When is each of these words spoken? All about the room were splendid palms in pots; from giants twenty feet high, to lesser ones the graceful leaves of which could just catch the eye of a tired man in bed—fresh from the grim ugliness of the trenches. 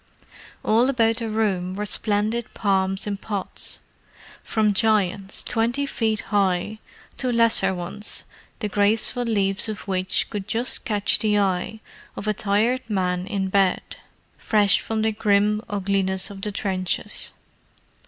All 0.65 0.89
about 0.89 1.17
the 1.17 1.29
room 1.29 1.75
were 1.75 1.85
splendid 1.85 2.55
palms 2.55 3.05
in 3.05 3.17
pots; 3.17 3.81
from 4.43 4.73
giants 4.73 5.43
twenty 5.43 5.85
feet 5.85 6.21
high, 6.33 6.79
to 7.17 7.31
lesser 7.31 7.71
ones 7.75 8.23
the 8.61 8.67
graceful 8.67 9.21
leaves 9.23 9.69
of 9.69 9.87
which 9.87 10.27
could 10.31 10.47
just 10.47 10.85
catch 10.85 11.19
the 11.19 11.37
eye 11.37 11.81
of 12.15 12.27
a 12.27 12.33
tired 12.33 12.81
man 12.89 13.27
in 13.27 13.49
bed—fresh 13.49 14.79
from 14.79 15.03
the 15.03 15.11
grim 15.11 15.61
ugliness 15.69 16.31
of 16.31 16.41
the 16.41 16.51
trenches. 16.51 17.33